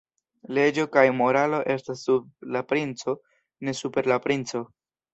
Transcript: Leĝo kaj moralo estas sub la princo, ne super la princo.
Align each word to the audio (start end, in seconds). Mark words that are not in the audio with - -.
Leĝo 0.57 0.85
kaj 0.95 1.03
moralo 1.17 1.59
estas 1.75 2.03
sub 2.09 2.51
la 2.57 2.65
princo, 2.73 3.19
ne 3.69 3.79
super 3.85 4.15
la 4.17 4.23
princo. 4.29 4.69